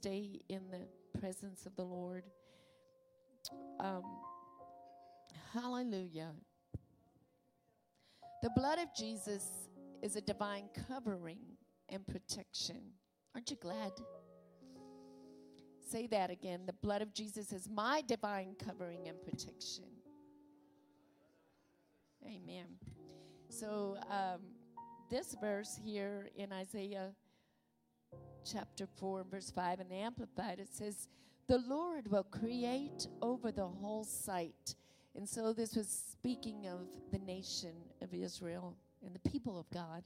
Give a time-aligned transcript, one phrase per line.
[0.00, 2.24] stay in the presence of the Lord.
[3.78, 4.02] Um,
[5.52, 6.30] hallelujah.
[8.42, 9.68] The blood of Jesus
[10.02, 11.40] is a divine covering
[11.90, 12.80] and protection.
[13.34, 13.92] Aren't you glad?
[15.86, 16.60] Say that again.
[16.64, 19.84] The blood of Jesus is my divine covering and protection.
[22.24, 22.64] Amen.
[23.50, 24.40] So, um,
[25.10, 27.10] this verse here in Isaiah
[28.44, 31.08] chapter 4, verse 5, in the Amplified, it says,
[31.46, 34.74] The Lord will create over the whole site.
[35.16, 40.04] And so, this was speaking of the nation of Israel and the people of God.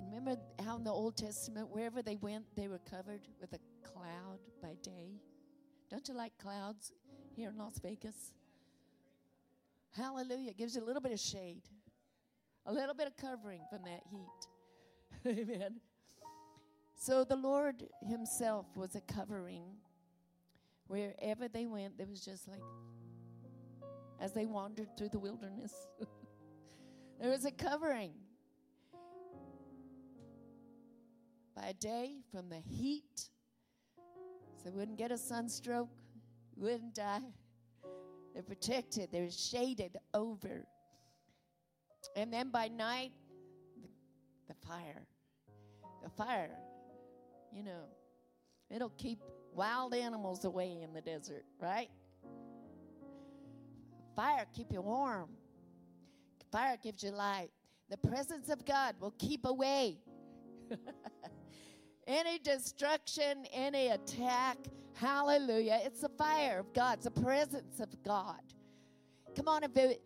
[0.00, 4.38] Remember how in the Old Testament, wherever they went, they were covered with a cloud
[4.62, 5.20] by day?
[5.90, 6.92] Don't you like clouds
[7.34, 8.32] here in Las Vegas?
[9.96, 10.50] Hallelujah.
[10.50, 11.62] It gives you a little bit of shade,
[12.66, 15.48] a little bit of covering from that heat.
[15.50, 15.80] Amen.
[17.00, 19.64] So the Lord Himself was a covering.
[20.86, 22.60] Wherever they went, there was just like,
[24.20, 25.72] as they wandered through the wilderness,
[27.18, 28.12] there was a covering.
[31.56, 33.30] By day from the heat,
[34.56, 35.88] so they wouldn't get a sunstroke,
[36.54, 37.32] wouldn't die.
[38.34, 40.66] They're protected, they're shaded over.
[42.14, 43.12] And then by night,
[43.80, 43.88] the,
[44.48, 45.06] the fire.
[46.02, 46.50] The fire,
[47.52, 47.84] you know,
[48.70, 49.18] it'll keep
[49.52, 51.90] wild animals away in the desert, right?
[54.16, 55.30] Fire keep you warm.
[56.50, 57.50] Fire gives you light.
[57.88, 59.98] The presence of God will keep away
[62.06, 64.58] any destruction, any attack.
[64.94, 65.80] Hallelujah.
[65.84, 68.40] It's the fire of God, it's the presence of God.
[69.36, 70.02] Come on, if it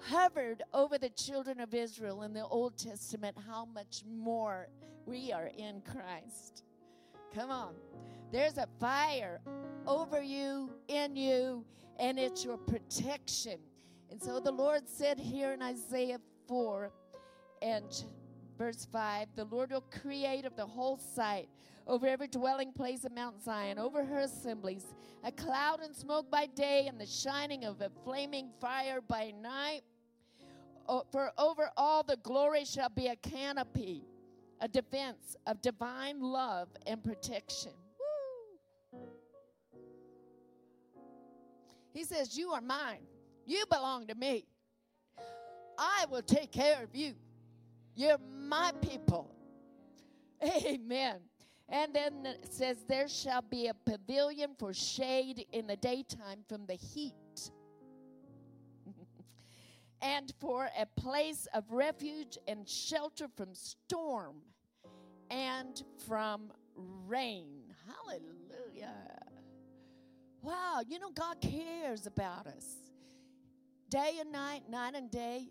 [0.00, 4.68] hovered over the children of Israel in the Old Testament, how much more
[5.06, 6.64] we are in Christ.
[7.34, 7.74] Come on.
[8.30, 9.40] There's a fire
[9.86, 11.64] over you, in you,
[11.98, 13.58] and it's your protection.
[14.10, 16.90] And so the Lord said here in Isaiah 4
[17.62, 18.04] and
[18.58, 21.48] verse 5 the Lord will create of the whole site
[21.86, 24.84] over every dwelling place of Mount Zion, over her assemblies,
[25.24, 29.80] a cloud and smoke by day, and the shining of a flaming fire by night.
[31.10, 34.04] For over all the glory shall be a canopy,
[34.62, 37.72] a defense of divine love and protection.
[41.92, 43.00] He says, You are mine.
[43.44, 44.46] You belong to me.
[45.76, 47.14] I will take care of you.
[47.96, 49.34] You're my people.
[50.64, 51.16] Amen.
[51.68, 56.66] And then it says, There shall be a pavilion for shade in the daytime from
[56.66, 57.14] the heat,
[60.02, 64.36] and for a place of refuge and shelter from storm
[65.30, 66.52] and from
[67.06, 67.62] rain.
[67.86, 69.20] Hallelujah.
[70.42, 72.66] Wow, you know, God cares about us.
[73.88, 75.50] Day and night, night and day,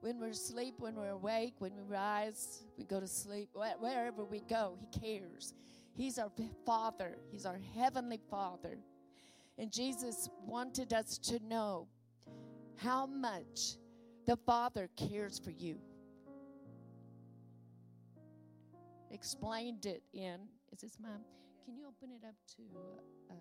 [0.00, 4.40] when we're asleep, when we're awake, when we rise, we go to sleep, wherever we
[4.40, 5.52] go, He cares.
[5.92, 6.30] He's our
[6.64, 8.78] Father, He's our Heavenly Father.
[9.58, 11.88] And Jesus wanted us to know
[12.82, 13.76] how much
[14.26, 15.76] the Father cares for you.
[19.10, 20.40] Explained it in,
[20.72, 21.20] is this mom?
[21.64, 22.62] Can you open it up to.
[23.30, 23.34] Uh,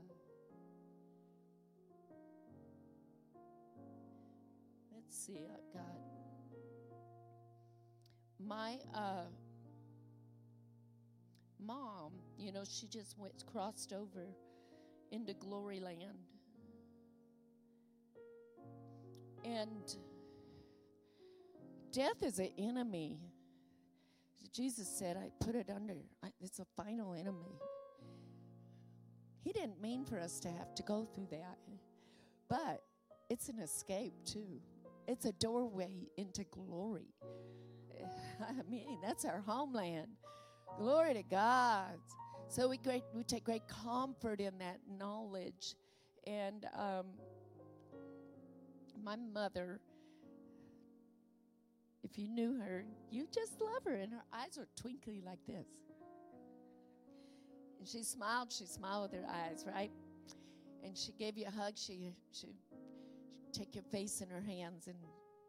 [4.93, 5.99] let's see, uh, God
[8.49, 9.25] my uh,
[11.59, 14.27] mom, you know, she just went crossed over
[15.11, 16.28] into glory land.
[19.59, 19.97] And
[21.91, 23.19] death is an enemy.
[24.53, 25.95] Jesus said, I put it under,
[26.39, 27.59] it's a final enemy.
[29.41, 31.57] He didn't mean for us to have to go through that,
[32.49, 32.83] but
[33.29, 34.61] it's an escape too.
[35.07, 37.13] It's a doorway into glory.
[38.41, 40.07] I mean, that's our homeland.
[40.77, 41.99] Glory to God.
[42.47, 45.75] So we great we take great comfort in that knowledge.
[46.25, 47.05] And um,
[49.03, 49.79] my mother,
[52.03, 55.67] if you knew her, you just love her, and her eyes are twinkly like this.
[57.79, 58.51] And she smiled.
[58.51, 59.91] She smiled with her eyes, right?
[60.83, 61.73] And she gave you a hug.
[61.75, 62.47] She she
[63.53, 64.97] take your face in her hands and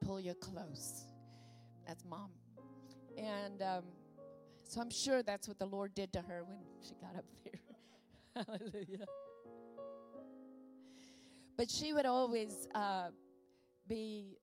[0.00, 1.04] pull you close.
[1.86, 2.30] That's mom.
[3.16, 3.84] And um,
[4.62, 8.44] so I'm sure that's what the Lord did to her when she got up there.
[8.46, 9.06] Hallelujah.
[11.56, 13.08] But she would always uh,
[13.90, 14.38] be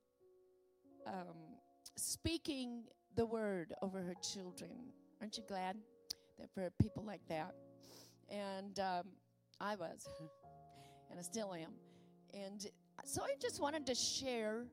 [1.08, 1.38] um,
[1.96, 2.84] speaking
[3.16, 4.72] the word over her children.
[5.22, 5.78] Aren't you glad
[6.38, 7.56] that for people like that?
[8.30, 9.04] And um,
[9.62, 10.06] I was,
[11.10, 11.72] and I still am.
[12.34, 12.68] And
[13.06, 14.66] so I just wanted to share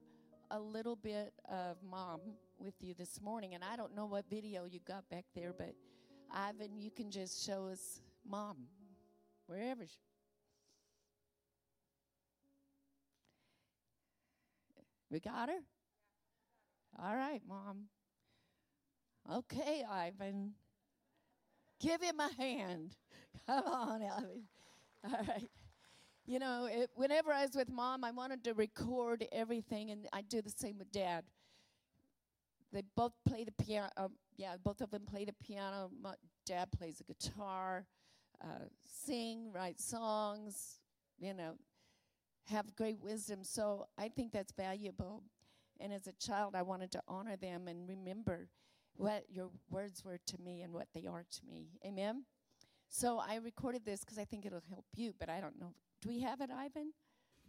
[0.50, 2.20] a little bit of mom
[2.58, 3.54] with you this morning.
[3.54, 5.72] And I don't know what video you got back there, but
[6.32, 8.56] Ivan, you can just show us mom,
[9.46, 9.86] wherever.
[9.86, 9.98] She,
[15.14, 15.60] we got her?
[17.00, 17.84] All right, mom.
[19.32, 20.54] Okay, Ivan.
[21.80, 22.96] Give him a hand.
[23.46, 24.42] Come on, Ivan.
[25.04, 25.50] All right.
[26.26, 30.22] You know, it, whenever I was with mom, I wanted to record everything, and I
[30.22, 31.22] do the same with dad.
[32.72, 33.90] They both play the piano.
[33.96, 35.90] Um, yeah, both of them play the piano.
[36.02, 36.14] My
[36.44, 37.86] dad plays the guitar,
[38.42, 38.64] uh,
[39.04, 40.80] sing, write songs.
[41.20, 41.54] You know,
[42.50, 43.42] have great wisdom.
[43.42, 45.22] So I think that's valuable.
[45.80, 48.48] And as a child, I wanted to honor them and remember
[48.96, 51.68] what your words were to me and what they are to me.
[51.84, 52.24] Amen.
[52.88, 55.74] So I recorded this because I think it'll help you, but I don't know
[56.04, 56.92] do we have it, Ivan?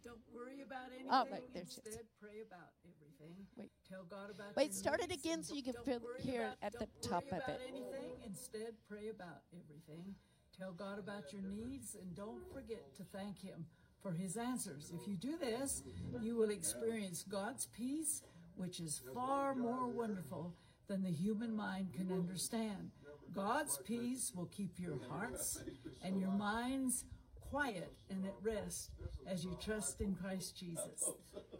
[0.02, 1.10] Don't worry about oh, anything.
[1.12, 3.36] Oh, but there's Instead, pray about everything.
[3.54, 3.70] Wait.
[3.86, 7.02] Tell God about Wait, start it again so you can feel- about- at the don't
[7.02, 7.68] top worry of about it.
[7.68, 8.10] anything.
[8.24, 10.14] Instead, pray about everything.
[10.56, 13.66] Tell God about your needs and don't forget to thank Him
[14.02, 14.92] for His answers.
[14.94, 15.82] If you do this,
[16.22, 18.22] you will experience God's peace,
[18.56, 20.54] which is far more wonderful
[20.88, 22.90] than the human mind can understand.
[23.34, 25.62] God's peace will keep your hearts
[26.02, 27.04] and your minds
[27.50, 28.90] quiet and at rest
[29.26, 31.10] as you trust in Christ Jesus.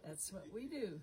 [0.05, 0.99] That's what we do.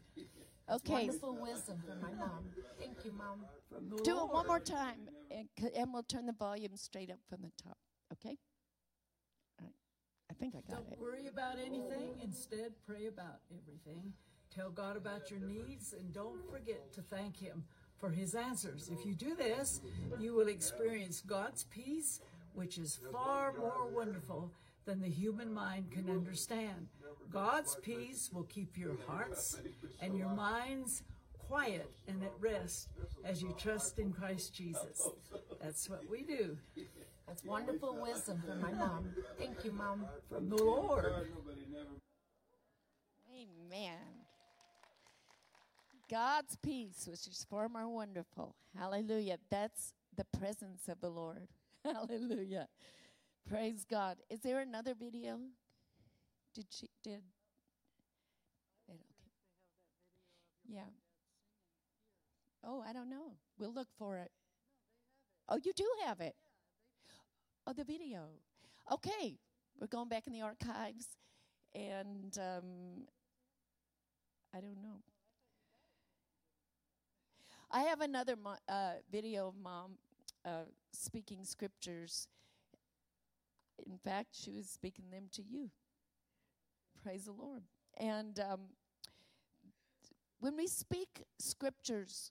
[0.70, 2.46] Okay, Wonderful wisdom from my mom.
[2.78, 3.44] Thank you, Mom.
[3.70, 7.10] From the do it one more time, and, c- and we'll turn the volume straight
[7.10, 7.76] up from the top.
[8.14, 8.38] Okay?
[10.30, 10.98] I think I got Don't it.
[11.00, 12.10] worry about anything.
[12.22, 14.12] Instead, pray about everything.
[14.54, 17.64] Tell God about your needs and don't forget to thank Him
[17.98, 18.88] for His answers.
[18.92, 19.80] If you do this,
[20.18, 22.20] you will experience God's peace,
[22.54, 24.50] which is far more wonderful
[24.84, 26.88] than the human mind can understand.
[27.32, 29.60] God's peace will keep your hearts
[30.00, 31.02] and your minds
[31.48, 32.88] quiet and at rest
[33.24, 35.08] as you trust in Christ Jesus.
[35.62, 36.56] That's what we do.
[37.26, 39.08] That's wonderful wisdom from my mom.
[39.38, 40.06] Thank you, Mom.
[40.28, 41.28] From the Lord.
[43.30, 43.98] Amen.
[46.10, 48.54] God's peace, which is far more wonderful.
[48.78, 49.38] Hallelujah.
[49.50, 51.48] That's the presence of the Lord.
[51.84, 52.68] Hallelujah.
[53.48, 54.18] Praise God.
[54.30, 55.38] Is there another video?
[56.54, 57.22] Did she did?
[58.88, 59.30] Wait, okay.
[60.68, 60.90] Yeah.
[62.66, 63.32] Oh, I don't know.
[63.58, 64.30] We'll look for it.
[65.48, 66.34] Oh, you do have it.
[67.66, 68.28] Oh, the video.
[68.92, 69.38] Okay,
[69.80, 71.16] we're going back in the archives,
[71.74, 73.06] and um,
[74.54, 75.00] I don't know.
[77.70, 79.92] I have another mo- uh, video of mom
[80.44, 82.28] uh, speaking scriptures.
[83.86, 85.70] In fact, she was speaking them to you.
[87.02, 87.62] Praise the Lord.
[87.96, 88.60] And um,
[90.38, 92.30] when we speak scriptures,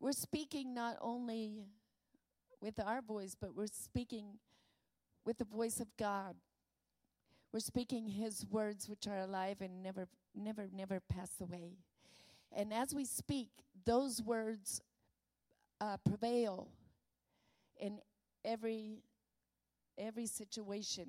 [0.00, 1.66] we're speaking not only
[2.60, 4.38] with our voice, but we're speaking
[5.24, 6.36] with the voice of God.
[7.52, 11.78] We're speaking His words, which are alive and never, never, never pass away.
[12.52, 13.48] And as we speak,
[13.84, 14.80] those words
[15.80, 16.68] uh, prevail
[17.78, 17.98] in
[18.44, 19.02] every
[19.98, 21.06] every situation.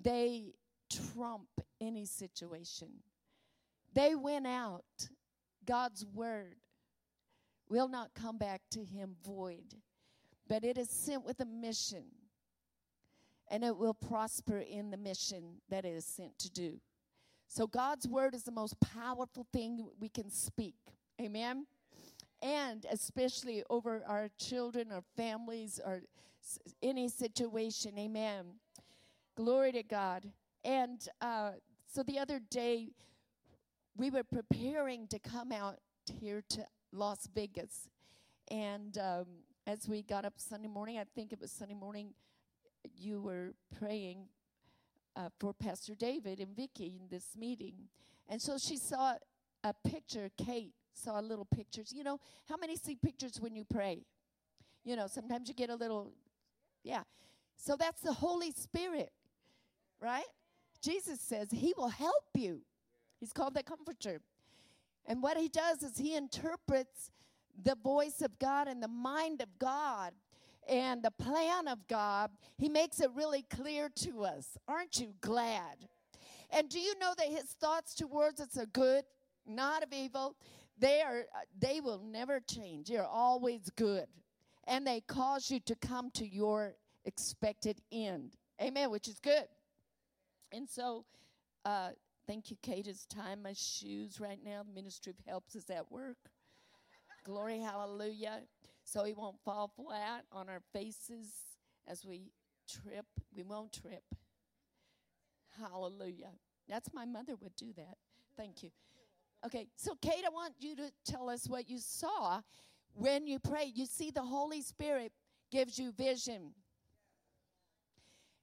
[0.00, 0.54] They
[0.90, 1.48] trump
[1.80, 2.88] any situation.
[3.94, 5.08] They win out.
[5.64, 6.56] God's word
[7.68, 9.76] will not come back to him void,
[10.48, 12.04] but it is sent with a mission,
[13.48, 16.80] and it will prosper in the mission that it is sent to do.
[17.48, 20.76] So God's word is the most powerful thing we can speak.
[21.20, 21.66] Amen.
[22.40, 26.02] And especially over our children, our families, or
[26.82, 27.98] any situation.
[27.98, 28.46] Amen.
[29.36, 30.32] Glory to God.
[30.64, 31.52] And uh,
[31.86, 32.88] so the other day,
[33.96, 35.76] we were preparing to come out
[36.20, 37.88] here to Las Vegas.
[38.50, 39.26] And um,
[39.66, 42.14] as we got up Sunday morning, I think it was Sunday morning,
[42.96, 44.26] you were praying
[45.14, 47.74] uh, for Pastor David and Vicky in this meeting.
[48.28, 49.14] And so she saw
[49.62, 51.92] a picture, Kate saw little pictures.
[51.94, 54.04] You know, how many see pictures when you pray?
[54.84, 56.12] You know, sometimes you get a little,
[56.82, 57.02] yeah.
[57.56, 59.12] So that's the Holy Spirit,
[60.00, 60.24] right?
[60.82, 62.62] Jesus says he will help you.
[63.20, 64.20] He's called the Comforter.
[65.06, 67.10] And what he does is he interprets
[67.60, 70.12] the voice of God and the mind of God
[70.68, 72.30] and the plan of God.
[72.56, 74.56] He makes it really clear to us.
[74.68, 75.88] Aren't you glad?
[76.50, 79.04] And do you know that his thoughts towards us are good,
[79.46, 80.36] not of evil?
[80.78, 82.88] They are uh, they will never change.
[82.88, 84.06] They're always good.
[84.66, 88.36] And they cause you to come to your expected end.
[88.60, 89.46] Amen, which is good.
[90.52, 91.04] And so,
[91.64, 91.90] uh,
[92.26, 94.62] thank you, Kate, is tying my shoes right now.
[94.62, 96.18] The Ministry of Helps is at work.
[97.24, 98.40] Glory, hallelujah.
[98.84, 101.32] So we won't fall flat on our faces
[101.86, 102.32] as we
[102.68, 103.06] trip.
[103.34, 104.02] We won't trip.
[105.60, 106.30] Hallelujah.
[106.68, 107.96] That's my mother would do that.
[108.36, 108.70] Thank you.
[109.44, 112.40] Okay, so Kate, I want you to tell us what you saw
[112.94, 113.72] when you pray.
[113.74, 115.12] You see, the Holy Spirit
[115.50, 116.54] gives you vision,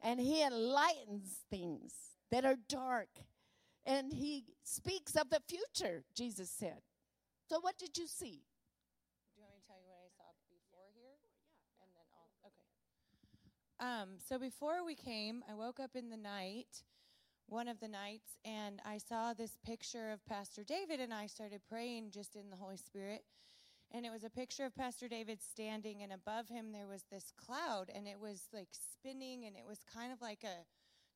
[0.02, 1.94] and He enlightens things
[2.32, 3.10] that are dark,
[3.86, 6.82] and He speaks of the future, Jesus said.
[7.50, 8.44] So, what did you see?
[9.34, 11.16] Do you want me to tell you what I saw before here?
[11.82, 12.68] And then I'll, okay.
[13.80, 16.84] Um, so before we came, I woke up in the night,
[17.48, 21.62] one of the nights, and I saw this picture of Pastor David, and I started
[21.70, 23.24] praying just in the Holy Spirit.
[23.92, 27.32] And it was a picture of Pastor David standing, and above him there was this
[27.38, 30.66] cloud, and it was like spinning, and it was kind of like a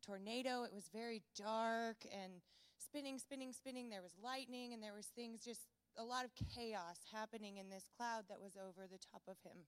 [0.01, 0.63] tornado.
[0.63, 2.41] It was very dark and
[2.79, 3.89] spinning, spinning, spinning.
[3.89, 5.67] There was lightning, and there was things just
[5.97, 9.67] a lot of chaos happening in this cloud that was over the top of him.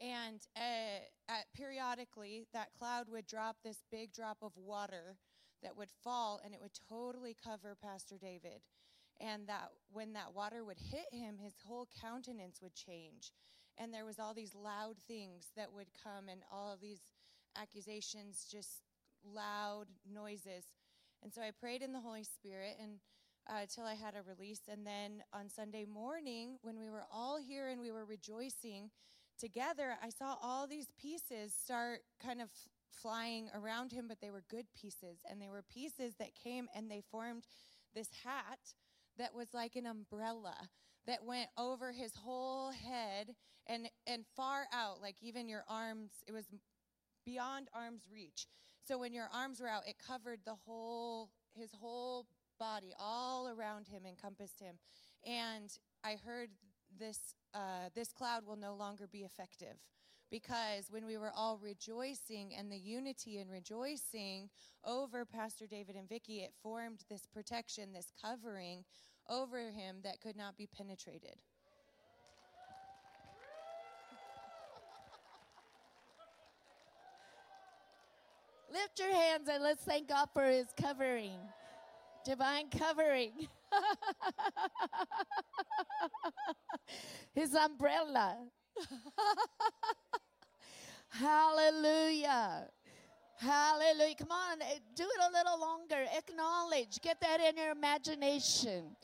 [0.00, 5.16] And uh, at, periodically, that cloud would drop this big drop of water
[5.62, 8.62] that would fall, and it would totally cover Pastor David.
[9.20, 13.32] And that when that water would hit him, his whole countenance would change.
[13.76, 17.00] And there was all these loud things that would come, and all these
[17.60, 18.82] accusations, just
[19.24, 20.64] loud noises.
[21.22, 23.00] And so I prayed in the Holy Spirit, and
[23.50, 24.60] uh, I had a release.
[24.68, 28.90] And then on Sunday morning, when we were all here and we were rejoicing
[29.38, 32.48] together, I saw all these pieces start kind of
[32.90, 35.18] flying around him, but they were good pieces.
[35.28, 37.44] And they were pieces that came and they formed
[37.94, 38.58] this hat
[39.18, 40.56] that was like an umbrella
[41.06, 43.34] that went over his whole head
[43.66, 46.46] and, and far out, like even your arms, it was
[47.24, 48.46] beyond arm's reach.
[48.86, 52.26] So when your arms were out, it covered the whole, his whole
[52.58, 54.76] body all around him encompassed him
[55.26, 56.50] and i heard
[56.98, 59.76] this uh, this cloud will no longer be effective
[60.30, 64.48] because when we were all rejoicing and the unity and rejoicing
[64.84, 68.84] over pastor david and vicky it formed this protection this covering
[69.28, 71.36] over him that could not be penetrated
[78.70, 81.38] Lift your hands and let's thank God for his covering
[82.28, 83.48] divine covering.
[87.34, 88.36] His umbrella.
[91.08, 92.68] Hallelujah.
[93.38, 94.14] Hallelujah.
[94.16, 96.04] Come on, eh, do it a little longer.
[96.16, 97.00] Acknowledge.
[97.00, 98.96] Get that in your imagination.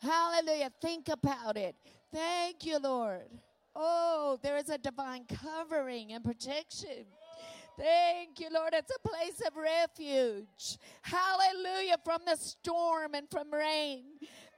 [0.00, 0.72] Hallelujah.
[0.80, 1.76] Think about it.
[2.12, 3.28] Thank you, Lord.
[3.74, 7.06] Oh, there is a divine covering and protection.
[7.78, 8.72] Thank you, Lord.
[8.72, 10.78] It's a place of refuge.
[11.02, 11.96] Hallelujah.
[12.04, 14.04] From the storm and from rain.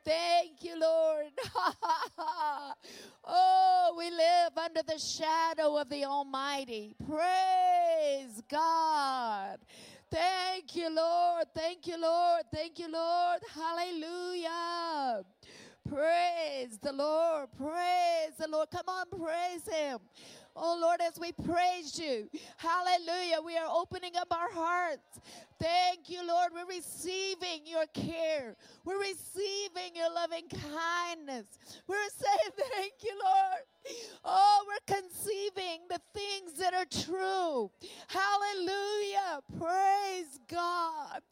[0.05, 1.27] Thank you, Lord.
[3.25, 6.95] oh, we live under the shadow of the Almighty.
[7.07, 9.59] Praise God.
[10.11, 11.45] Thank you, Lord.
[11.55, 12.43] Thank you, Lord.
[12.55, 13.41] Thank you, Lord.
[13.55, 15.25] Hallelujah.
[15.89, 17.49] Praise the Lord.
[17.59, 18.69] Praise the Lord.
[18.71, 19.99] Come on, praise Him.
[20.61, 25.21] Oh Lord, as we praise you, hallelujah, we are opening up our hearts.
[25.61, 26.53] Thank you, Lord.
[26.55, 28.57] We're receiving your care.
[28.85, 31.47] We're receiving your loving kindness.
[31.87, 33.63] We're saying thank you, Lord.
[34.25, 37.71] Oh, we're conceiving the things that are true.
[38.09, 39.41] Hallelujah.
[39.59, 41.23] Praise God.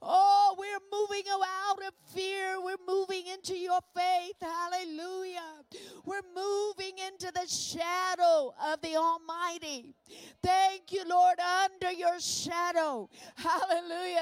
[0.00, 2.60] Oh, we're moving out of fear.
[2.62, 4.36] We're moving into your faith.
[4.40, 5.64] Hallelujah.
[6.04, 9.94] We're moving into the shadow of the Almighty.
[10.42, 13.10] Thank you, Lord, under your shadow.
[13.36, 13.75] Hallelujah.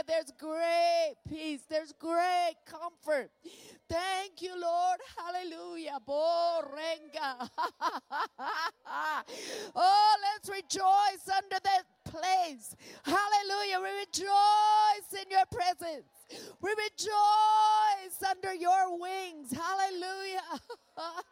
[0.06, 1.62] There's great peace.
[1.68, 3.30] There's great comfort.
[3.88, 4.98] Thank you, Lord.
[5.16, 5.98] Hallelujah.
[6.06, 7.48] Borenga.
[9.74, 12.76] oh, let's rejoice under that place.
[13.04, 13.80] Hallelujah.
[13.80, 16.06] We rejoice in your presence.
[16.60, 19.52] We rejoice under your wings.
[19.52, 20.60] Hallelujah.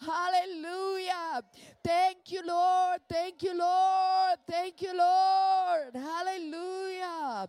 [0.00, 1.42] Hallelujah.
[1.84, 3.00] Thank you, Lord.
[3.08, 4.38] Thank you, Lord.
[4.48, 5.94] Thank you, Lord.
[5.94, 7.48] Hallelujah.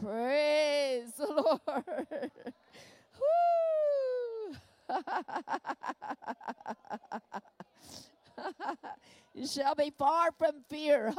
[0.00, 2.30] Praise the Lord.
[9.34, 11.12] you shall be far from fear,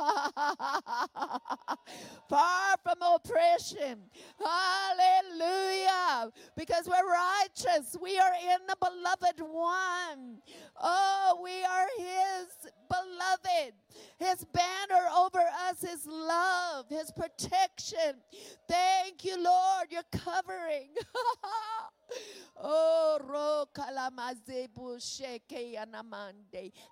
[2.30, 4.00] far from oppression.
[4.40, 6.32] Hallelujah.
[6.56, 7.98] because we're righteous.
[8.02, 10.38] We are in the beloved one.
[10.82, 13.74] Oh, we are his beloved.
[14.18, 18.22] His banner over us is love, his protection.
[18.70, 19.88] Thank you, Lord.
[19.90, 20.90] You're covering.
[22.58, 23.16] Oh.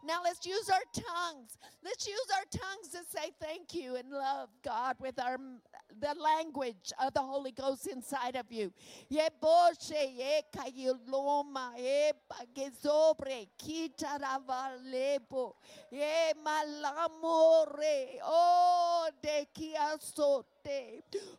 [0.06, 0.82] Now let's use our
[1.14, 1.58] tongues.
[1.84, 5.38] Let's use our tongues to say thank you and love God with our
[6.04, 8.72] the language of the Holy Ghost inside of you.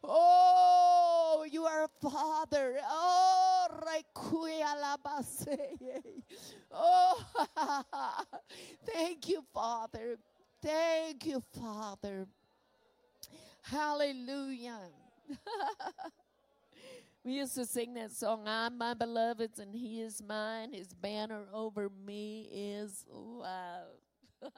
[0.03, 1.37] Oh.
[1.37, 2.79] Oh, you are a father.
[2.89, 3.67] Oh,
[6.73, 7.23] Oh,
[8.87, 10.17] thank you, Father.
[10.63, 12.27] Thank you, Father.
[13.71, 14.79] Hallelujah.
[17.25, 20.75] we used to sing that song, I'm my beloved's and he is mine.
[20.75, 23.97] His banner over me is love.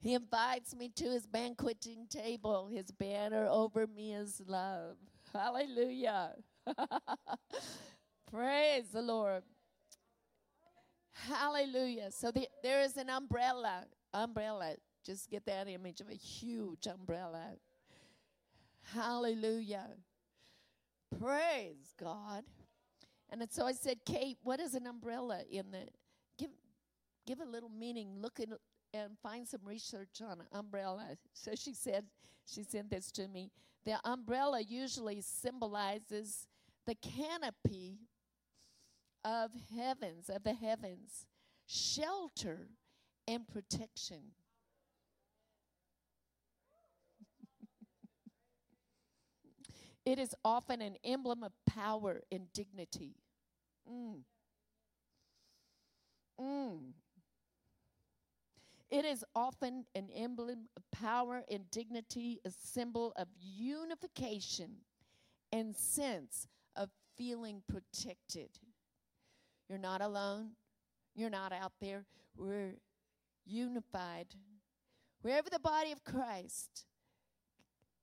[0.00, 2.66] he invites me to his banqueting table.
[2.66, 4.96] His banner over me is love.
[5.32, 6.32] Hallelujah.
[8.28, 9.44] Praise the Lord.
[11.12, 12.10] Hallelujah.
[12.10, 13.84] So the, there is an umbrella.
[14.12, 14.74] Umbrella.
[15.04, 17.56] Just get that image of a huge umbrella.
[18.94, 19.88] Hallelujah.
[21.18, 22.44] Praise God.
[23.30, 25.88] And so I said, Kate, what is an umbrella in the
[26.38, 26.50] give
[27.26, 28.48] give a little meaning, look at
[28.94, 31.16] and find some research on umbrella.
[31.32, 32.04] So she said,
[32.46, 33.50] she sent this to me.
[33.84, 36.46] The umbrella usually symbolizes
[36.86, 37.98] the canopy
[39.24, 41.26] of heavens, of the heavens,
[41.66, 42.68] shelter
[43.26, 44.32] and protection.
[50.04, 53.14] It is often an emblem of power and dignity.
[53.90, 54.22] Mm.
[56.40, 56.78] Mm.
[58.90, 64.72] It is often an emblem of power and dignity, a symbol of unification
[65.50, 68.50] and sense of feeling protected.
[69.68, 70.50] You're not alone.
[71.14, 72.04] You're not out there.
[72.36, 72.74] We're
[73.46, 74.26] unified.
[75.22, 76.84] Wherever the body of Christ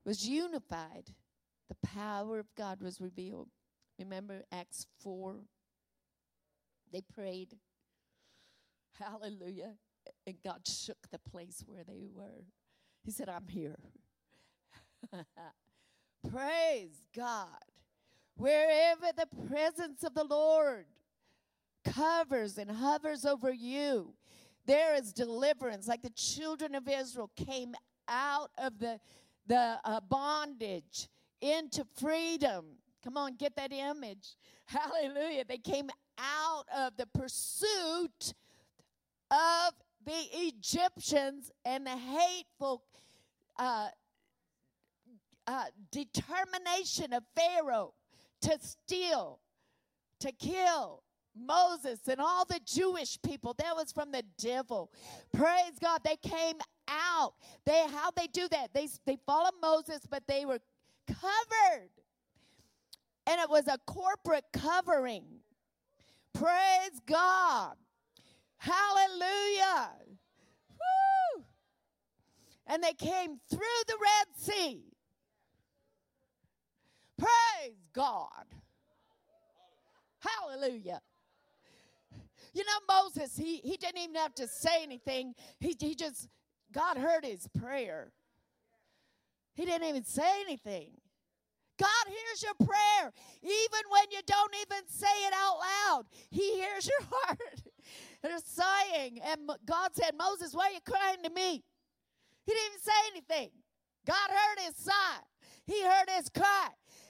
[0.05, 1.13] was unified,
[1.69, 3.49] the power of God was revealed.
[3.97, 5.35] Remember Acts 4?
[6.91, 7.57] They prayed.
[8.99, 9.75] Hallelujah.
[10.25, 12.45] And God shook the place where they were.
[13.03, 13.77] He said, I'm here.
[16.31, 17.47] Praise God.
[18.35, 20.85] Wherever the presence of the Lord
[21.85, 24.13] covers and hovers over you.
[24.65, 27.73] There is deliverance, like the children of Israel came
[28.07, 28.99] out of the,
[29.47, 31.07] the uh, bondage
[31.41, 32.65] into freedom.
[33.03, 34.35] Come on, get that image.
[34.65, 35.45] Hallelujah.
[35.47, 38.33] They came out of the pursuit
[39.31, 39.73] of
[40.05, 42.83] the Egyptians and the hateful
[43.57, 43.89] uh,
[45.47, 47.93] uh, determination of Pharaoh
[48.41, 49.39] to steal,
[50.19, 51.03] to kill,
[51.35, 53.53] Moses and all the Jewish people.
[53.57, 54.91] That was from the devil.
[55.33, 56.01] Praise God.
[56.03, 57.33] They came out.
[57.65, 58.73] They how they do that?
[58.73, 60.59] They they followed Moses, but they were
[61.13, 61.89] covered.
[63.27, 65.23] And it was a corporate covering.
[66.33, 67.75] Praise God.
[68.57, 69.91] Hallelujah.
[70.71, 71.43] Woo.
[72.67, 74.83] And they came through the Red Sea.
[77.17, 78.45] Praise God.
[80.19, 81.01] Hallelujah.
[82.53, 85.33] You know, Moses, he, he didn't even have to say anything.
[85.59, 86.27] He, he just,
[86.71, 88.11] God heard his prayer.
[89.53, 90.91] He didn't even say anything.
[91.79, 93.11] God hears your prayer.
[93.41, 97.63] Even when you don't even say it out loud, He hears your heart.
[98.21, 99.19] They're sighing.
[99.23, 101.63] And God said, Moses, why are you crying to me?
[102.45, 103.49] He didn't even say anything.
[104.05, 105.21] God heard his sigh,
[105.65, 106.69] He heard his cry.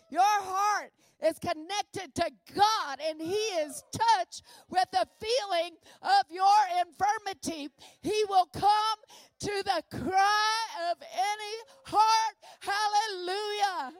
[0.09, 0.91] Your heart
[1.23, 6.45] is connected to God and He is touched with the feeling of your
[6.79, 7.69] infirmity,
[8.01, 8.99] He will come
[9.41, 12.35] to the cry of any heart.
[12.59, 13.93] Hallelujah.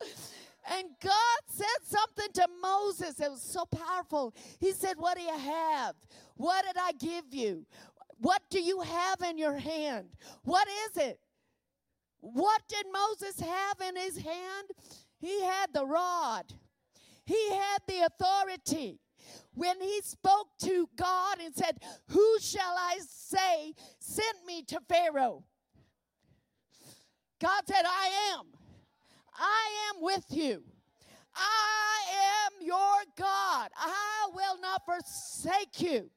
[0.70, 3.20] and God said something to Moses.
[3.20, 4.34] It was so powerful.
[4.58, 5.94] He said, What do you have?
[6.36, 7.66] What did I give you?
[8.18, 10.08] What do you have in your hand?
[10.44, 11.20] What is it?
[12.20, 14.68] What did Moses have in his hand?
[15.18, 16.54] He had the rod,
[17.24, 19.00] he had the authority.
[19.54, 21.78] When he spoke to God and said,
[22.08, 25.44] Who shall I say sent me to Pharaoh?
[27.40, 28.46] God said, I am.
[29.38, 30.62] I am with you.
[31.34, 32.02] I
[32.46, 32.76] am your
[33.16, 33.70] God.
[33.76, 36.10] I will not forsake you.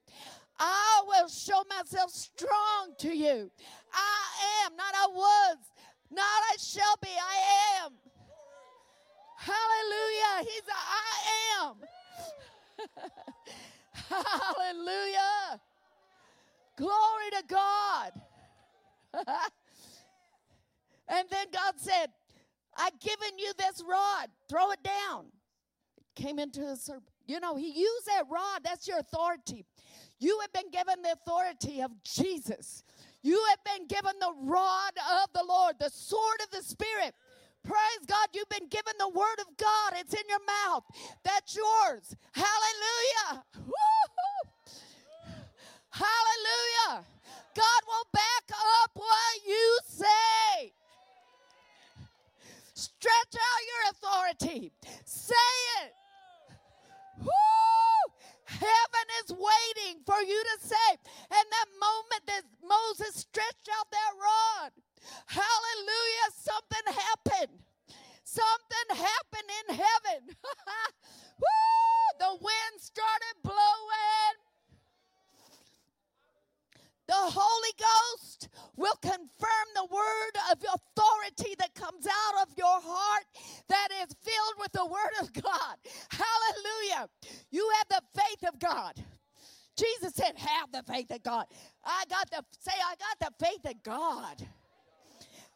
[0.59, 3.51] I will show myself strong to you.
[3.93, 5.57] I am, not I was,
[6.13, 7.93] not I shall be, I am.
[9.37, 10.49] Hallelujah.
[10.49, 11.09] He's a I
[11.67, 11.75] am.
[14.55, 15.61] Hallelujah.
[16.77, 18.11] Glory to God.
[21.07, 22.07] and then God said,
[22.75, 24.29] I've given you this rod.
[24.49, 25.25] Throw it down.
[25.97, 27.09] It came into the serpent.
[27.27, 28.61] You know, he used that rod.
[28.63, 29.65] That's your authority.
[30.19, 32.83] You have been given the authority of Jesus.
[33.23, 34.91] You have been given the rod
[35.23, 37.15] of the Lord, the sword of the Spirit.
[37.63, 39.93] Praise God, you've been given the word of God.
[39.95, 40.83] It's in your mouth.
[41.23, 42.15] That's yours.
[42.33, 43.43] Hallelujah.
[45.89, 47.05] Hallelujah.
[47.55, 50.73] God will back up what you say.
[52.73, 54.71] Stretch out your authority.
[55.05, 55.35] Say
[55.83, 55.93] it.
[57.21, 57.92] Woo!
[58.63, 60.89] Heaven is waiting for you to say.
[61.31, 64.71] And that moment that Moses stretched out that rod,
[65.27, 67.59] hallelujah, something happened.
[68.23, 70.21] Something happened in heaven.
[71.43, 72.07] Woo!
[72.19, 74.33] The wind started blowing.
[77.13, 83.25] The Holy Ghost will confirm the word of authority that comes out of your heart
[83.69, 85.75] that is filled with the word of God.
[86.09, 87.07] Hallelujah.
[87.51, 88.93] You have the faith of God.
[89.77, 91.45] Jesus said, Have the faith of God.
[91.85, 94.47] I got the, say, I got the faith of God.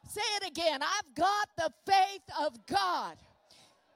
[0.08, 0.82] Say it again.
[0.84, 3.17] I've got the faith of God.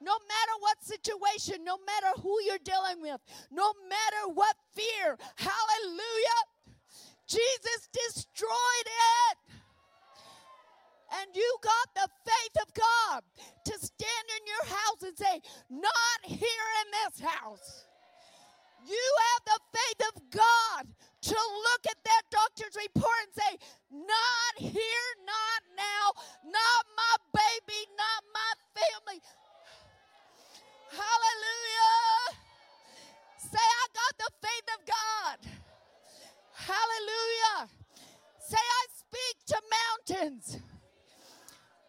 [0.01, 3.21] No matter what situation, no matter who you're dealing with,
[3.51, 6.41] no matter what fear, hallelujah,
[7.31, 9.37] Jesus destroyed it.
[11.11, 13.21] And you got the faith of God
[13.65, 17.87] to stand in your house and say, Not here in this house.
[18.87, 20.83] You have the faith of God
[21.21, 23.53] to look at that doctor's report and say,
[23.91, 26.05] Not here, not now,
[26.43, 29.21] not my baby, not my family.
[30.91, 32.39] Hallelujah.
[33.39, 35.60] Say, I got the faith of God.
[36.71, 37.69] Hallelujah.
[38.39, 40.59] Say, I speak to mountains.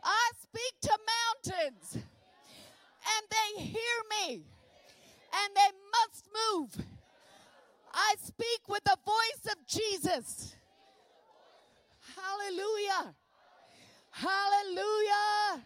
[0.03, 1.95] I speak to mountains.
[1.95, 4.45] And they hear me.
[5.35, 6.85] And they must move.
[7.95, 10.57] I speak with the voice of Jesus.
[12.17, 13.15] Hallelujah.
[14.11, 15.63] Hallelujah.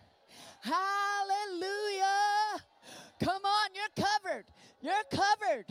[0.61, 2.07] Hallelujah.
[3.23, 4.45] Come on, you're covered.
[4.83, 5.67] You're covered.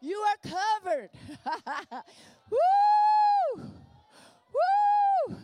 [0.00, 1.10] You are covered.
[2.50, 3.62] Woo!
[5.28, 5.36] Woo!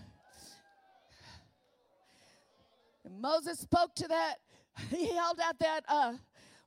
[3.19, 4.37] Moses spoke to that.
[4.91, 6.13] He held out that uh,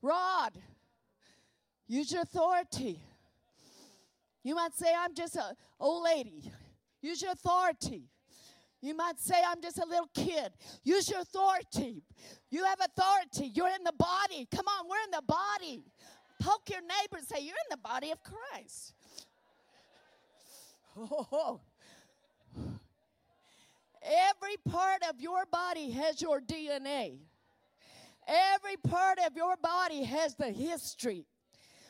[0.02, 0.54] rod.
[1.88, 3.00] Use your authority.
[4.44, 6.52] You might say, I'm just an old lady.
[7.02, 8.10] Use your authority.
[8.82, 10.54] You might say, I'm just a little kid.
[10.84, 12.04] Use your authority.
[12.50, 13.52] You have authority.
[13.54, 14.48] You're in the body.
[14.54, 15.84] Come on, we're in the body.
[16.40, 18.94] Poke your neighbor and say, You're in the body of Christ.
[20.98, 21.60] Oh.
[24.02, 27.20] Every part of your body has your DNA.
[28.28, 31.26] Every part of your body has the history.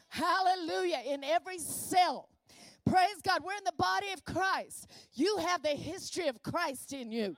[0.10, 1.02] Hallelujah.
[1.06, 2.30] In every cell.
[2.86, 3.44] Praise God.
[3.44, 4.88] We're in the body of Christ.
[5.14, 7.36] You have the history of Christ in you.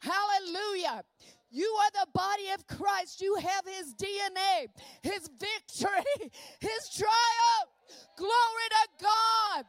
[0.00, 1.04] Hallelujah.
[1.50, 3.20] You are the body of Christ.
[3.20, 4.68] You have his DNA,
[5.02, 7.70] his victory, his triumph.
[8.16, 9.64] Glory to God.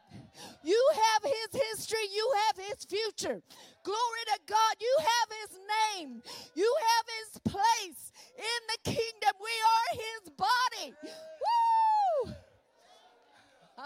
[0.63, 2.07] You have his history.
[2.13, 3.41] You have his future.
[3.83, 4.75] Glory to God.
[4.79, 5.59] You have his
[5.97, 6.21] name.
[6.55, 9.33] You have his place in the kingdom.
[9.39, 10.93] We are his body.
[12.25, 12.33] Woo!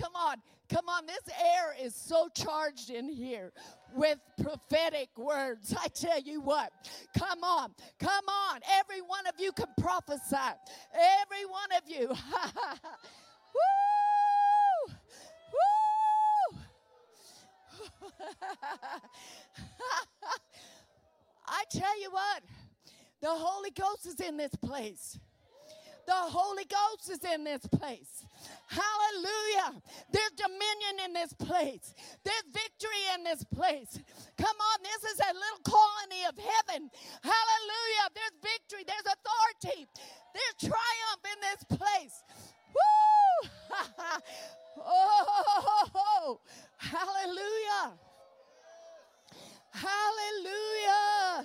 [0.00, 0.36] come on,
[0.68, 1.06] come on.
[1.06, 3.52] This air is so charged in here
[3.94, 5.72] with prophetic words.
[5.78, 6.72] I tell you what,
[7.16, 8.47] come on, come on.
[8.98, 10.36] Every one of you can prophesy.
[10.92, 12.08] Every one of you.
[13.54, 14.94] Woo!
[15.54, 16.58] Woo!
[21.46, 22.42] I tell you what,
[23.20, 25.16] the Holy Ghost is in this place.
[26.08, 28.24] The Holy Ghost is in this place.
[28.66, 29.76] Hallelujah.
[30.10, 31.92] There's dominion in this place.
[32.24, 34.00] There's victory in this place.
[34.38, 36.88] Come on, this is a little colony of heaven.
[37.20, 38.08] Hallelujah.
[38.16, 38.84] There's victory.
[38.88, 39.86] There's authority.
[40.32, 42.24] There's triumph in this place.
[42.72, 43.50] Woo!
[44.88, 46.40] oh,
[46.78, 47.92] hallelujah.
[49.76, 51.44] Hallelujah.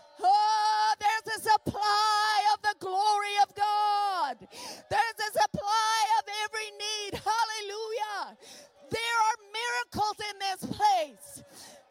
[0.22, 4.48] Oh, there's a supply of the glory of God.
[4.90, 7.20] There's a supply of every need.
[7.20, 8.36] Hallelujah.
[8.90, 11.42] There are miracles in this place.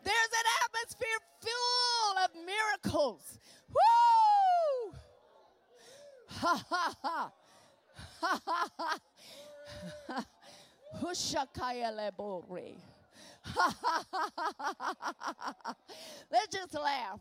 [0.04, 3.40] There's an atmosphere full of miracles.
[3.70, 4.94] Woo!
[6.28, 7.32] Ha ha ha.
[8.22, 9.00] Ha ha ha.
[11.02, 12.76] Hushakaya lebore.
[16.32, 17.20] Let's just laugh.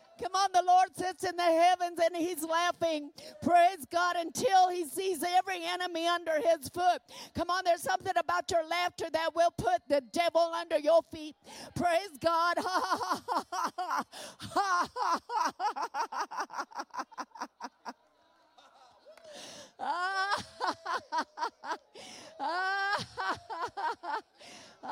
[0.22, 3.10] Come on, the Lord sits in the heavens and he's laughing.
[3.42, 7.00] Praise God until he sees every enemy under his foot.
[7.34, 11.36] Come on, there's something about your laughter that will put the devil under your feet.
[11.74, 12.56] Praise God.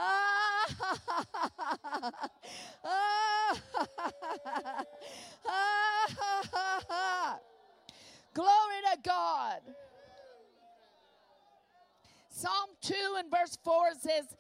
[8.35, 9.61] Glory to God.
[12.29, 14.37] Psalm 2 and verse 4 says,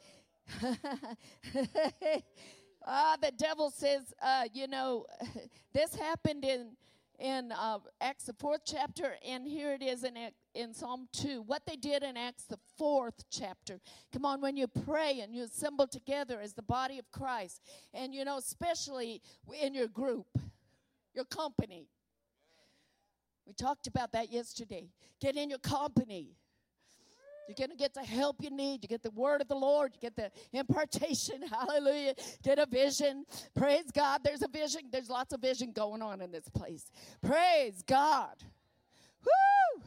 [2.86, 5.06] uh, the devil says, uh, you know,
[5.72, 6.76] this happened in
[7.18, 10.16] in uh, Acts the fourth chapter, and here it is in
[10.56, 11.42] in Psalm two.
[11.42, 13.80] What they did in Acts the fourth chapter.
[14.12, 17.60] Come on, when you pray and you assemble together as the body of Christ,
[17.92, 19.22] and you know, especially
[19.62, 20.26] in your group,
[21.14, 21.88] your company.
[23.46, 24.88] We talked about that yesterday.
[25.20, 26.36] Get in your company.
[27.46, 28.82] You're going to get the help you need.
[28.82, 29.92] You get the word of the Lord.
[29.94, 31.42] You get the impartation.
[31.50, 32.14] Hallelujah.
[32.42, 33.24] Get a vision.
[33.54, 34.22] Praise God.
[34.24, 34.82] There's a vision.
[34.90, 36.90] There's lots of vision going on in this place.
[37.22, 38.34] Praise God.
[39.24, 39.82] Woo!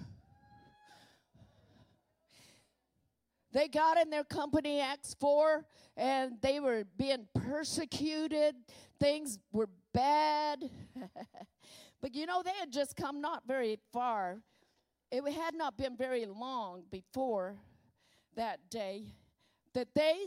[3.52, 5.66] They got in their company, Acts 4,
[5.98, 8.56] and they were being persecuted.
[9.00, 10.70] Things were bad.
[12.02, 14.40] but you know, they had just come not very far
[15.12, 17.56] it had not been very long before
[18.36, 19.06] that day
[19.74, 20.26] that they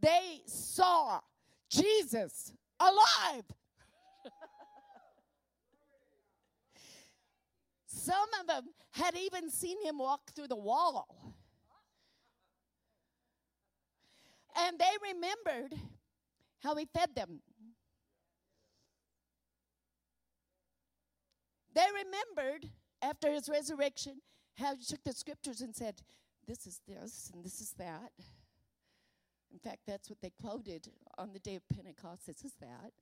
[0.00, 1.20] they saw
[1.68, 3.44] Jesus alive.
[7.86, 11.34] Some of them had even seen him walk through the wall.
[14.56, 15.78] And they remembered
[16.60, 17.40] how he fed them.
[21.74, 22.68] They remembered
[23.02, 24.20] after his resurrection,
[24.58, 26.02] how he took the scriptures and said,
[26.46, 28.12] This is this and this is that.
[29.52, 32.26] In fact, that's what they quoted on the day of Pentecost.
[32.26, 32.92] This is that,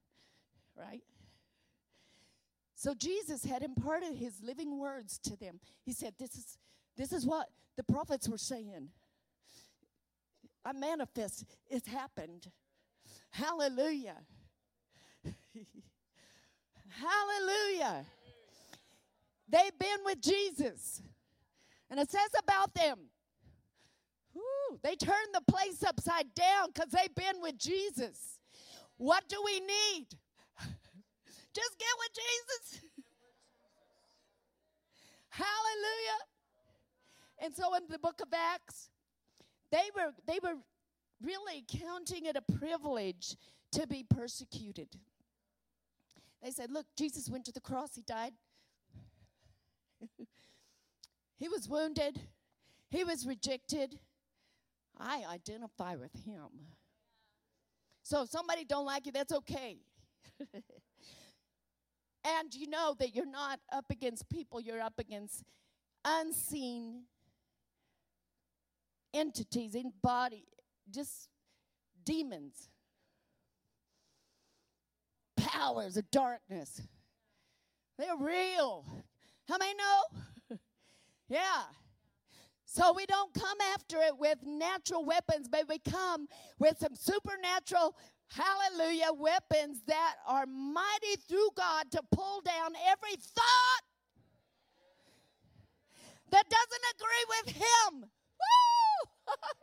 [0.77, 1.03] right?
[2.75, 5.61] So Jesus had imparted his living words to them.
[5.85, 6.59] He said, This is
[6.97, 8.89] this is what the prophets were saying.
[10.69, 12.51] I manifest, it's happened.
[13.31, 14.19] Hallelujah.
[16.91, 18.05] Hallelujah.
[19.49, 21.01] They've been with Jesus.
[21.91, 22.99] And it says about them,
[24.83, 28.39] they turned the place upside down because they've been with Jesus.
[28.99, 30.09] What do we need?
[31.55, 32.83] Just get with Jesus.
[35.31, 36.21] Hallelujah.
[37.39, 38.91] And so in the book of Acts,
[39.71, 40.57] they were they were
[41.23, 43.37] really counting it a privilege
[43.73, 44.89] to be persecuted.
[46.43, 48.33] They said, Look, Jesus went to the cross, he died,
[51.37, 52.21] he was wounded,
[52.91, 53.99] he was rejected.
[55.01, 56.49] I identify with him.
[58.03, 59.77] So if somebody don't like you, that's okay.
[62.25, 65.45] and you know that you're not up against people, you're up against
[66.05, 67.03] unseen
[69.15, 70.47] entities in body,
[70.91, 71.29] just
[72.05, 72.69] demons,
[75.37, 76.81] powers of darkness.
[77.99, 78.85] They're real.
[79.49, 80.59] How many know?
[81.29, 81.63] yeah.
[82.65, 87.97] So we don't come after it with natural weapons, but we come with some supernatural,
[88.31, 93.83] hallelujah, weapons that are mighty through God to pull down every thought
[96.31, 98.03] that doesn't agree with Him.
[98.03, 98.78] Woo!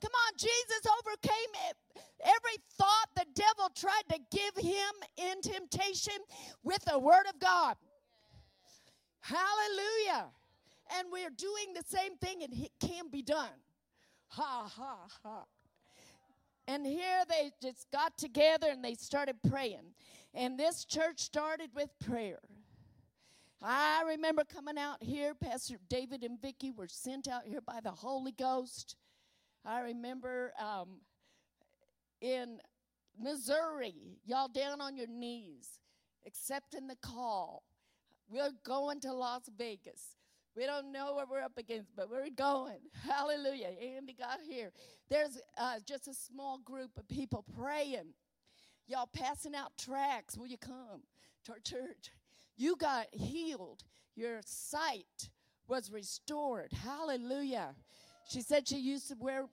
[0.00, 1.76] Come on, Jesus overcame it.
[2.22, 6.14] Every thought the devil tried to give him in temptation
[6.62, 7.76] with the word of God.
[9.20, 10.26] Hallelujah.
[10.96, 13.48] And we're doing the same thing and it can be done.
[14.28, 15.44] Ha, ha, ha.
[16.66, 19.94] And here they just got together and they started praying.
[20.34, 22.38] And this church started with prayer.
[23.60, 27.90] I remember coming out here, Pastor David and Vicki were sent out here by the
[27.90, 28.94] Holy Ghost.
[29.64, 31.00] I remember um,
[32.20, 32.58] in
[33.20, 35.80] Missouri, y'all down on your knees,
[36.24, 37.64] accepting the call.
[38.30, 40.16] We're going to Las Vegas.
[40.54, 42.78] We don't know what we're up against, but we're going.
[43.08, 43.70] Hallelujah.
[43.96, 44.70] Andy got here.
[45.10, 48.14] There's uh, just a small group of people praying.
[48.86, 50.36] Y'all passing out tracts.
[50.38, 51.02] Will you come
[51.44, 52.12] to our church?
[52.58, 53.84] You got healed.
[54.16, 55.30] Your sight
[55.68, 56.72] was restored.
[56.72, 57.76] Hallelujah.
[58.28, 59.44] She said she used to wear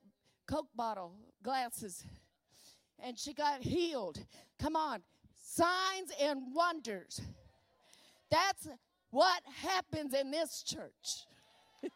[0.48, 2.04] Coke bottle glasses
[2.98, 4.18] and she got healed.
[4.60, 5.02] Come on.
[5.40, 7.20] Signs and wonders.
[8.28, 8.66] That's
[9.10, 11.26] what happens in this church.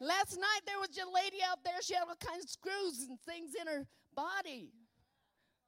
[0.00, 3.18] Last night there was a lady out there, she had all kinds of screws and
[3.22, 4.72] things in her body.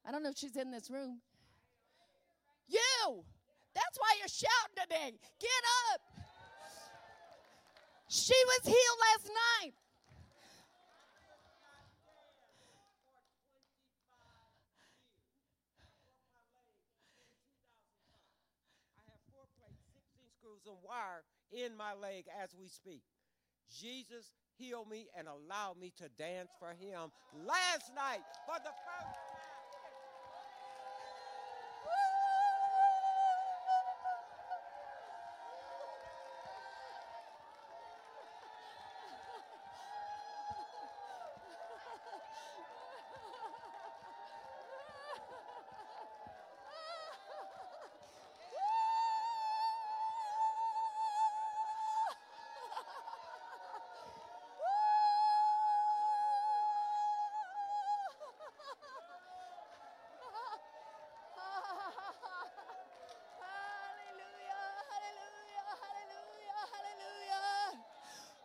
[0.06, 1.22] I don't know if she's in this room.
[2.68, 3.24] You!
[3.74, 5.12] That's why you're shouting today.
[5.40, 6.00] Get up!
[8.08, 9.72] She was healed last night.
[19.00, 23.02] I have four plates, 16 screws and wire in my leg as we speak.
[23.72, 29.16] Jesus healed me and allowed me to dance for him last night for the first
[29.16, 29.51] time.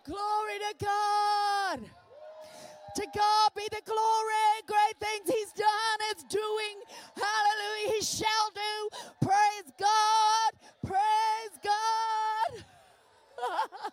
[0.08, 1.80] Glory to God.
[2.96, 4.50] To God be the glory.
[4.66, 6.82] Great things He's done, is doing.
[7.16, 7.94] Hallelujah.
[7.94, 8.90] He shall do.
[9.22, 10.52] Praise God.
[10.86, 12.64] Praise God.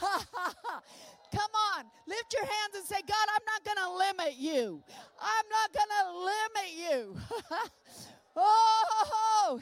[0.00, 4.82] Come on, lift your hands and say, God, I'm not going to limit you.
[5.20, 7.16] I'm not going to limit you.
[8.36, 9.60] oh,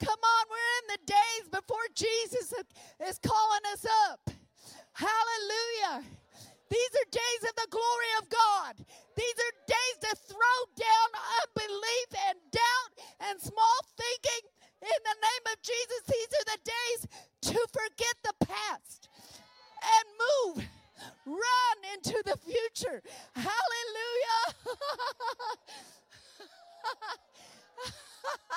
[0.00, 2.52] come on, we're in the days before Jesus
[3.06, 4.30] is calling us up.
[4.92, 6.04] Hallelujah.
[6.70, 8.74] These are days of the glory of God.
[9.16, 11.08] These are days to throw down
[11.42, 12.92] unbelief and doubt
[13.30, 14.50] and small thinking.
[14.82, 17.06] In the name of Jesus, these are the days
[17.52, 19.08] to forget the past
[19.82, 20.66] and move,
[21.26, 23.02] run into the future.
[23.34, 24.44] Hallelujah.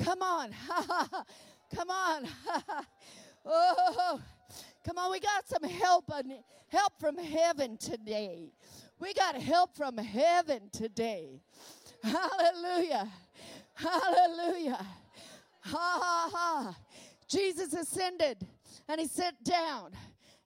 [0.03, 0.51] Come on.
[1.75, 2.29] Come on.
[3.47, 4.21] oh,
[4.85, 5.11] come on.
[5.11, 6.11] We got some help,
[6.69, 8.53] help from heaven today.
[9.01, 11.41] We got help from heaven today.
[12.03, 13.09] Hallelujah.
[13.75, 14.87] Hallelujah.
[15.61, 16.77] Ha ha ha.
[17.29, 18.47] Jesus ascended
[18.89, 19.93] and he sat down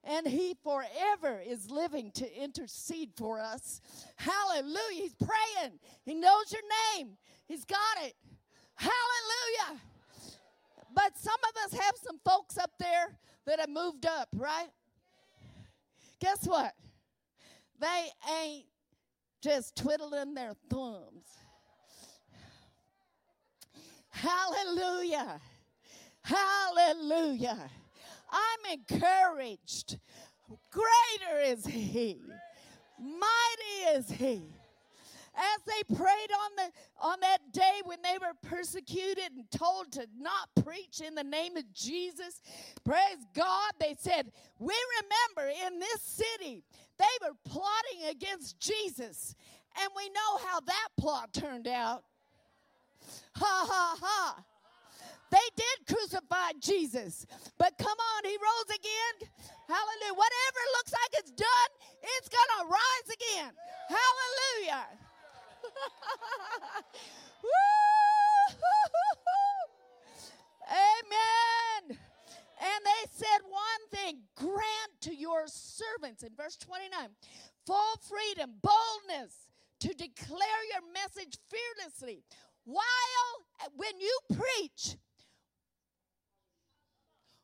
[0.04, 3.80] and he forever is living to intercede for us.
[4.16, 5.02] Hallelujah.
[5.02, 5.72] He's praying.
[6.04, 6.62] He knows your
[6.94, 7.16] name.
[7.48, 8.14] He's got it.
[8.76, 9.80] Hallelujah.
[10.94, 14.68] But some of us have some folks up there that have moved up, right?
[16.20, 16.72] Guess what?
[17.80, 18.08] They
[18.42, 18.66] ain't
[19.42, 21.26] just twiddling their thumbs.
[24.08, 25.40] Hallelujah.
[26.22, 27.70] Hallelujah.
[28.30, 29.98] I'm encouraged.
[30.70, 32.18] Greater is He,
[32.98, 34.55] mighty is He.
[35.36, 36.72] As they prayed on the
[37.02, 41.58] on that day when they were persecuted and told to not preach in the name
[41.58, 42.40] of Jesus,
[42.84, 46.64] praise God, they said, "We remember in this city
[46.96, 49.34] they were plotting against Jesus,
[49.78, 52.04] and we know how that plot turned out."
[53.36, 54.44] Ha ha ha.
[55.30, 57.26] They did crucify Jesus,
[57.58, 59.30] but come on, he rose again.
[59.68, 60.14] Hallelujah.
[60.14, 61.70] Whatever looks like it's done,
[62.00, 63.52] it's going to rise again.
[63.88, 64.86] Hallelujah.
[70.68, 71.98] Amen.
[72.60, 77.10] And they said one thing grant to your servants in verse 29
[77.66, 79.50] full freedom, boldness
[79.80, 82.22] to declare your message fearlessly.
[82.64, 83.46] While
[83.76, 84.96] when you preach,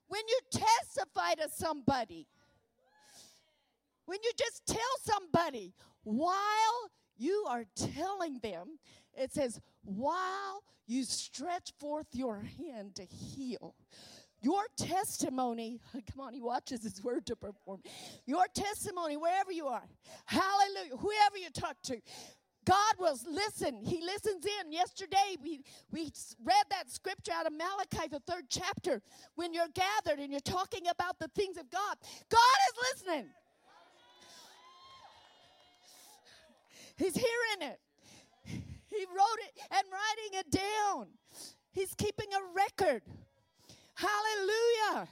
[0.09, 2.27] when you testify to somebody,
[4.07, 6.91] when you just tell somebody, while
[7.23, 8.79] you are telling them
[9.15, 13.75] It says, while you stretch forth your hand to heal.
[14.41, 17.81] Your testimony, come on, he watches his word to perform.
[18.27, 19.85] Your testimony, wherever you are,
[20.27, 22.01] hallelujah, whoever you talk to,
[22.65, 23.85] God will listen.
[23.85, 24.73] He listens in.
[24.73, 26.13] Yesterday, we, we
[26.45, 29.03] read that scripture out of Malachi, the third chapter.
[29.35, 31.97] When you're gathered and you're talking about the things of God,
[32.29, 33.27] God is listening.
[36.97, 37.81] He's hearing it.
[38.45, 41.07] He wrote it and writing it down.
[41.73, 43.03] He's keeping a record.
[43.95, 45.09] Hallelujah.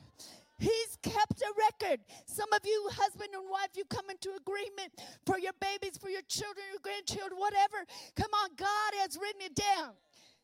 [0.58, 2.00] He's kept a record.
[2.26, 4.92] Some of you, husband and wife, you come into agreement
[5.24, 7.86] for your babies, for your children, your grandchildren, whatever.
[8.14, 9.96] Come on, God has written it down.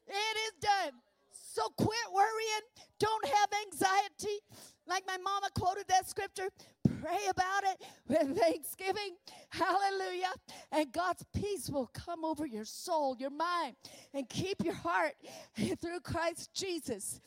[0.07, 0.93] It is done.
[1.33, 2.65] So quit worrying.
[2.99, 4.41] Don't have anxiety.
[4.89, 6.49] Like my mama quoted that scripture
[7.01, 9.17] pray about it with thanksgiving.
[9.51, 10.33] Hallelujah.
[10.73, 13.77] And God's peace will come over your soul, your mind,
[14.15, 15.15] and keep your heart
[15.81, 17.21] through Christ Jesus.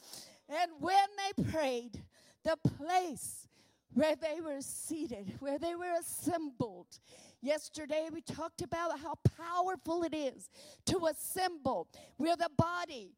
[0.47, 2.01] And when they prayed,
[2.43, 3.47] the place
[3.93, 6.87] where they were seated, where they were assembled.
[7.41, 10.49] Yesterday we talked about how powerful it is
[10.85, 11.87] to assemble.
[12.17, 13.13] We're the body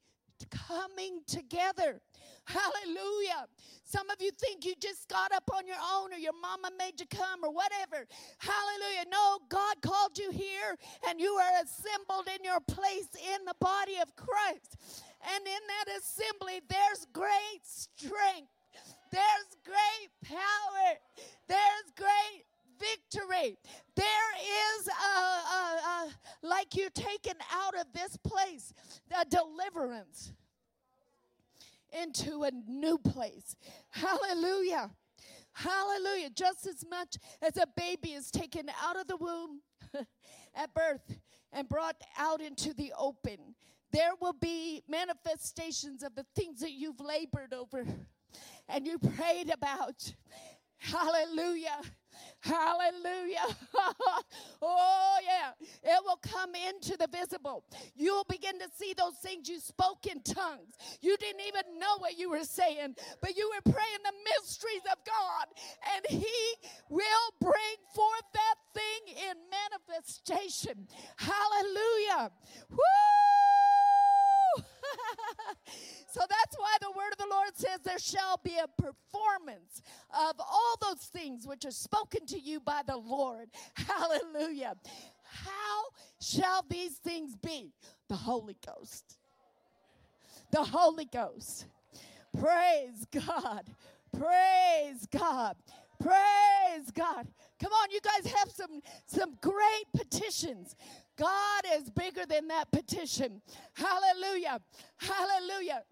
[0.50, 2.02] coming together.
[2.46, 3.46] Hallelujah.
[3.84, 7.00] Some of you think you just got up on your own or your mama made
[7.00, 8.08] you come or whatever.
[8.40, 9.06] Hallelujah.
[9.12, 10.76] No, God called you here
[11.08, 14.78] and you are assembled in your place in the body of Christ.
[15.36, 18.50] And in that assembly, there's great strength,
[19.12, 20.98] there's great power,
[21.48, 22.46] there's great
[22.82, 23.58] victory.
[23.96, 25.81] There is a, a,
[26.62, 28.72] like you're taken out of this place,
[29.20, 30.32] a deliverance
[31.92, 33.56] into a new place.
[33.90, 34.92] Hallelujah.
[35.54, 36.30] Hallelujah.
[36.30, 39.62] Just as much as a baby is taken out of the womb
[40.56, 41.18] at birth
[41.52, 43.56] and brought out into the open,
[43.92, 47.86] there will be manifestations of the things that you've labored over
[48.70, 50.14] and you prayed about.
[50.82, 51.80] Hallelujah.
[52.42, 53.56] Hallelujah.
[54.64, 55.52] oh, yeah.
[55.84, 57.64] It will come into the visible.
[57.96, 60.74] You'll begin to see those things you spoke in tongues.
[61.02, 64.98] You didn't even know what you were saying, but you were praying the mysteries of
[65.06, 65.48] God,
[65.96, 66.36] and He
[66.90, 67.04] will
[67.40, 70.88] bring forth that thing in manifestation.
[71.18, 72.32] Hallelujah.
[72.72, 73.41] Woo!
[76.12, 80.36] so that's why the word of the Lord says there shall be a performance of
[80.40, 83.50] all those things which are spoken to you by the Lord.
[83.76, 84.76] Hallelujah.
[85.24, 85.84] How
[86.20, 87.72] shall these things be?
[88.08, 89.18] The Holy Ghost.
[90.52, 91.66] The Holy Ghost.
[92.38, 93.64] Praise God.
[94.18, 95.56] Praise God.
[96.02, 97.28] Praise God.
[97.62, 100.76] Come on, you guys have some some great petitions.
[101.22, 103.44] God is bigger than that petition.
[103.74, 104.60] Hallelujah.
[104.98, 105.84] Hallelujah.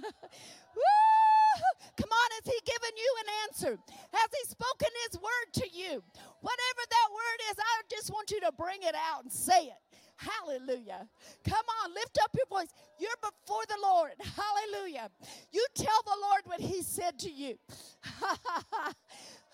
[1.96, 3.78] Come on, has He given you an answer?
[4.14, 6.02] Has He spoken His word to you?
[6.40, 9.76] Whatever that word is, I just want you to bring it out and say it.
[10.16, 11.06] Hallelujah.
[11.44, 12.72] Come on, lift up your voice.
[12.98, 14.12] You're before the Lord.
[14.20, 15.10] Hallelujah.
[15.52, 17.58] You tell the Lord what He said to you.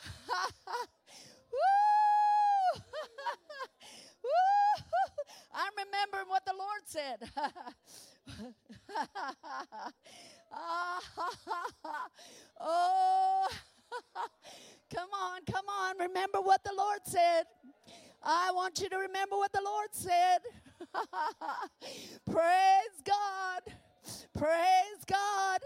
[5.54, 7.30] I'm remembering what the Lord said.
[12.60, 13.48] oh,
[14.94, 15.98] come on, come on.
[15.98, 17.44] Remember what the Lord said.
[18.22, 20.38] I want you to remember what the Lord said.
[22.30, 23.62] Praise God.
[24.36, 25.60] Praise God.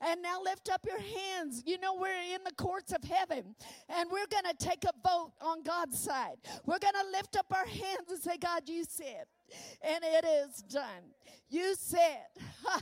[0.00, 1.62] And now lift up your hands.
[1.66, 3.54] You know, we're in the courts of heaven
[3.88, 6.36] and we're going to take a vote on God's side.
[6.64, 9.24] We're going to lift up our hands and say, God, you said,
[9.82, 11.14] and it is done.
[11.48, 12.26] You said,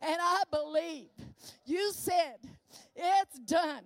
[0.00, 1.08] and I believe.
[1.64, 2.36] You said,
[2.94, 3.82] it's done.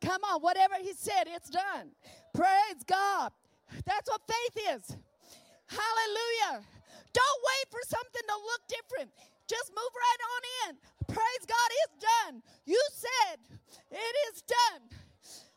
[0.00, 1.90] Come on, whatever He said, it's done.
[2.34, 3.32] Praise God.
[3.86, 4.96] That's what faith is.
[5.66, 6.64] Hallelujah.
[7.12, 9.10] Don't wait for something to look different.
[9.50, 10.76] Just move right on in.
[11.12, 12.42] Praise God, it's done.
[12.66, 13.40] You said
[13.90, 14.82] it is done.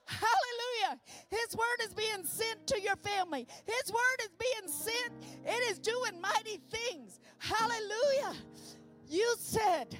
[0.05, 0.99] Hallelujah.
[1.29, 3.47] His word is being sent to your family.
[3.67, 5.13] His word is being sent.
[5.45, 7.19] It is doing mighty things.
[7.37, 8.33] Hallelujah.
[9.07, 9.95] You said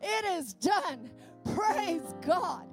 [0.00, 1.10] it is done.
[1.52, 2.66] Praise God.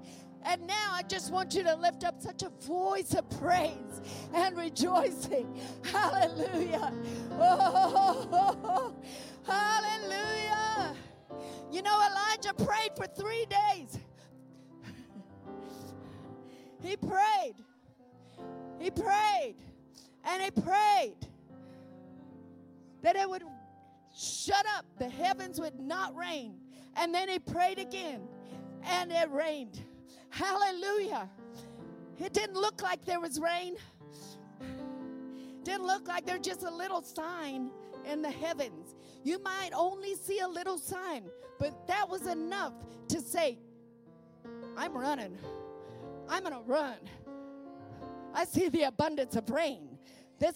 [0.43, 3.92] And now I just want you to lift up such a voice of praise
[4.33, 5.59] and rejoicing.
[5.83, 6.93] Hallelujah.
[7.31, 8.95] Oh,
[9.45, 10.95] hallelujah.
[11.71, 13.99] You know, Elijah prayed for three days.
[16.81, 17.55] He prayed.
[18.79, 19.55] He prayed
[20.25, 21.15] and he prayed
[23.01, 23.43] that it would
[24.15, 26.55] shut up, the heavens would not rain.
[26.95, 28.21] And then he prayed again
[28.83, 29.81] and it rained.
[30.29, 31.29] Hallelujah.
[32.19, 33.75] It didn't look like there was rain.
[35.63, 37.71] Didn't look like they're just a little sign
[38.05, 38.95] in the heavens.
[39.23, 42.73] You might only see a little sign, but that was enough
[43.09, 43.57] to say,
[44.77, 45.37] I'm running.
[46.27, 46.97] I'm going to run.
[48.33, 49.92] I see the abundance of rain.